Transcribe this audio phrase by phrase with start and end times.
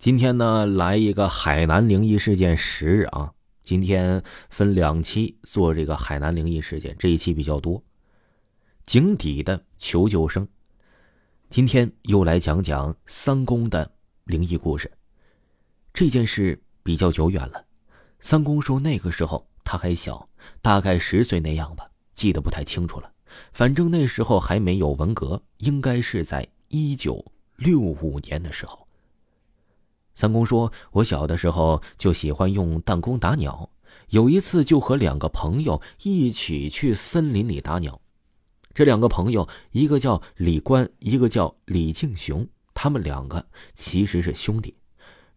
[0.00, 3.34] 今天呢，来一个海南灵异事件十日啊！
[3.62, 7.84] 今天分两期做这个海南灵异事件，这一期比较多。
[8.86, 10.48] 井底的求救声。
[11.50, 13.90] 今天又来讲讲三公的
[14.24, 14.90] 灵异故事。
[15.92, 17.66] 这件事比较久远了，
[18.20, 20.26] 三公说那个时候他还小，
[20.62, 23.12] 大概十岁那样吧，记得不太清楚了。
[23.52, 27.22] 反正那时候还没有文革，应该是在一九
[27.56, 28.88] 六五年的时候。
[30.20, 33.70] 三公说：“我小的时候就喜欢用弹弓打鸟，
[34.10, 37.98] 有一次就和两个朋友一起去森林里打鸟。
[38.74, 44.74] 这两个朋友，一个叫李官，一个叫李敬雄，他们两个其实是兄弟。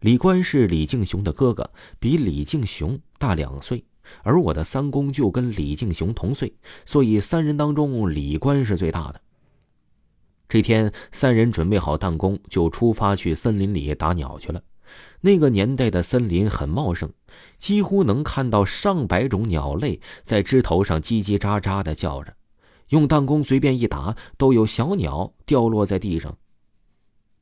[0.00, 3.82] 李官是李敬雄的哥哥，比李敬雄大两岁，
[4.22, 6.54] 而我的三公就跟李敬雄同岁，
[6.84, 9.20] 所以三人当中李官是最大的。
[10.46, 14.60] 这天，三人准备好弹弓，就出发去森林里打鸟去了。”
[15.20, 17.10] 那个年代的森林很茂盛，
[17.58, 22.34] 几乎能看到上百种鸟类在枝头上叽叽喳喳的叫着。
[22.90, 26.36] 用弹弓随便一打，都有小鸟掉落在地上。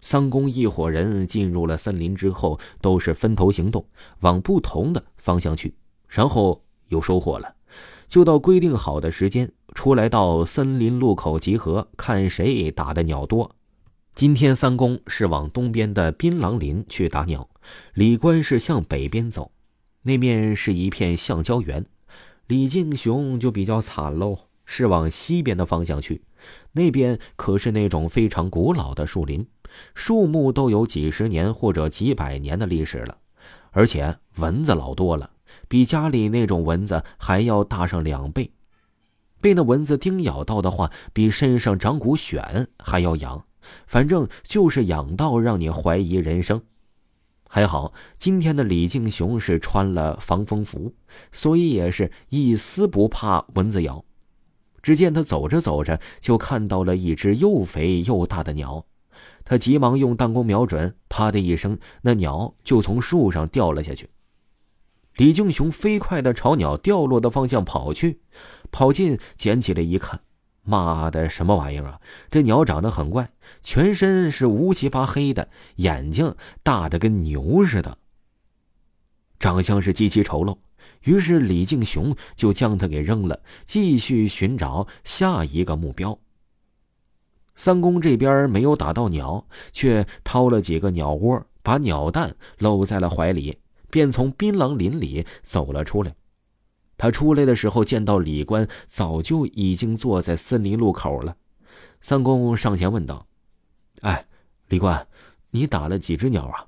[0.00, 3.84] 三公一伙人进入了森林之后，都是分头行动，
[4.20, 5.74] 往不同的方向去，
[6.08, 7.54] 然后有收获了，
[8.08, 13.50] 就到规定好的时间出来到森林路口集合，看谁打的鸟多。
[14.18, 17.48] 今天三公是往东边的槟榔林去打鸟，
[17.94, 19.52] 李官是向北边走，
[20.02, 21.86] 那面是一片橡胶园。
[22.48, 26.22] 李敬雄就比较惨喽，是往西边的方向去，
[26.72, 29.46] 那边可是那种非常古老的树林，
[29.94, 33.18] 树木都有几十年或者几百年的历史了，
[33.70, 35.30] 而且蚊子老多了，
[35.68, 38.50] 比家里那种蚊子还要大上两倍。
[39.40, 43.44] 被那蚊子叮咬到的话，比身上长股癣还要痒。
[43.86, 46.62] 反正就是痒到让你怀疑人生。
[47.50, 50.92] 还好今天的李敬雄是穿了防风服，
[51.32, 54.04] 所以也是一丝不怕蚊子咬。
[54.82, 58.84] 只见他走着走着，就看到了一只又肥又大的鸟，
[59.44, 64.08] 他急忙用弹弓瞄准，啪的一声，那鸟就从树上掉了下去。
[65.16, 68.20] 李敬雄飞快的朝鸟掉落的方向跑去，
[68.70, 70.20] 跑近捡起来一看。
[70.68, 72.00] 妈的，什么玩意儿啊！
[72.30, 73.30] 这鸟长得很怪，
[73.62, 77.96] 全身是乌漆发黑的，眼睛大的跟牛似的，
[79.38, 80.58] 长相是极其丑陋。
[81.04, 86.18] 于是李敬雄就将它给扔了，继续寻找下一个目标。
[87.54, 93.58] 三公这边没有打到鸟，却掏了几个鸟窝，把鸟蛋搂在了怀里，
[93.90, 96.14] 便从槟榔林里走了出来。
[96.98, 101.36] 他出来的时候，见到李官早就已经坐在森林路口了。
[102.00, 103.26] 三公上前问道
[104.02, 104.26] ：“哎，
[104.66, 105.06] 李官，
[105.52, 106.66] 你打了几只鸟啊？”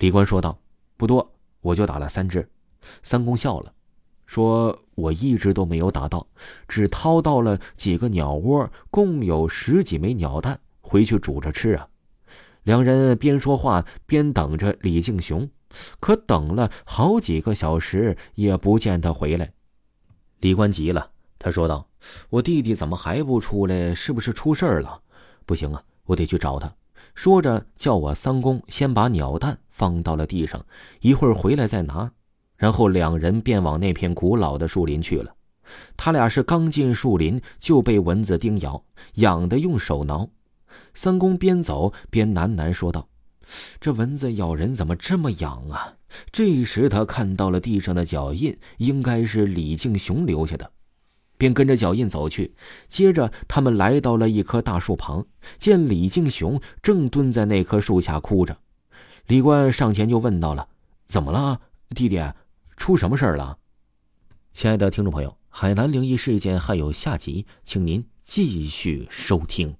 [0.00, 0.58] 李官说道
[0.96, 2.48] ：“不多，我就打了三只。”
[3.02, 3.72] 三公笑了，
[4.24, 6.26] 说：“我一直都没有打到，
[6.66, 11.86] 只掏到了几个鸟窝，共有十几枚鸟蛋，回去煮着吃啊。”
[12.70, 15.50] 两人边说话边等着李敬雄。
[15.98, 19.52] 可等了好几个小时，也不见他回来。
[20.38, 21.88] 李官急了，他说道
[22.30, 23.92] ：“我弟弟怎么还不出来？
[23.92, 25.00] 是不是出事儿了？
[25.44, 26.72] 不行啊，我得去找他。”
[27.12, 30.64] 说着，叫我三公先把鸟蛋放到了地上，
[31.00, 32.08] 一会儿回来再拿。
[32.56, 35.34] 然后两人便往那片古老的树林去了。
[35.96, 38.80] 他俩是刚进树林，就被蚊子叮咬，
[39.14, 40.28] 痒的用手挠。
[40.94, 43.08] 三公边走边喃喃说道。
[43.80, 45.94] 这蚊子咬人怎么这么痒啊？
[46.30, 50.70] 这时他看到了地上的脚印，应该是李敬雄留下的，
[51.36, 52.54] 便跟着脚印走去。
[52.86, 55.26] 接着他们来到了一棵大树旁，
[55.58, 58.56] 见李敬雄正蹲在那棵树下哭着。
[59.26, 60.68] 李官上前就问到了
[61.08, 62.22] ：“怎么了，弟弟？
[62.76, 63.58] 出什么事儿了？”
[64.52, 69.79] 亲爱的听众朋友，海南灵异事件还有下集，请您继续收听。